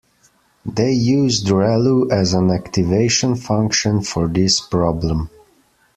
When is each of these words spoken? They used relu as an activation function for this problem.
They 0.65 0.93
used 0.93 1.45
relu 1.45 2.11
as 2.11 2.33
an 2.33 2.49
activation 2.49 3.35
function 3.35 4.01
for 4.01 4.27
this 4.27 4.59
problem. 4.59 5.29